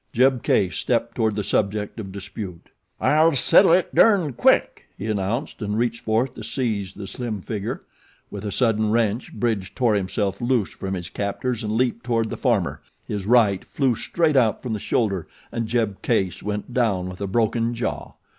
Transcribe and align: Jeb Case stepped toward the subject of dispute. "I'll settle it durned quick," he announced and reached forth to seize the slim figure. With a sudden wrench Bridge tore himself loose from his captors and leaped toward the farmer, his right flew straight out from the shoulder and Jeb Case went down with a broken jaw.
Jeb 0.13 0.41
Case 0.41 0.77
stepped 0.77 1.13
toward 1.13 1.35
the 1.35 1.43
subject 1.43 1.99
of 1.99 2.11
dispute. 2.11 2.69
"I'll 2.99 3.33
settle 3.33 3.71
it 3.73 3.93
durned 3.93 4.35
quick," 4.35 4.85
he 4.97 5.05
announced 5.05 5.61
and 5.61 5.77
reached 5.77 5.99
forth 6.01 6.33
to 6.33 6.43
seize 6.43 6.95
the 6.95 7.05
slim 7.05 7.39
figure. 7.41 7.83
With 8.31 8.43
a 8.43 8.51
sudden 8.51 8.89
wrench 8.89 9.31
Bridge 9.31 9.75
tore 9.75 9.93
himself 9.93 10.41
loose 10.41 10.71
from 10.71 10.95
his 10.95 11.11
captors 11.11 11.63
and 11.63 11.73
leaped 11.75 12.03
toward 12.03 12.31
the 12.31 12.35
farmer, 12.37 12.81
his 13.07 13.27
right 13.27 13.63
flew 13.63 13.93
straight 13.93 14.35
out 14.35 14.63
from 14.63 14.73
the 14.73 14.79
shoulder 14.79 15.27
and 15.51 15.67
Jeb 15.67 16.01
Case 16.01 16.41
went 16.41 16.73
down 16.73 17.07
with 17.07 17.21
a 17.21 17.27
broken 17.27 17.75
jaw. 17.75 18.13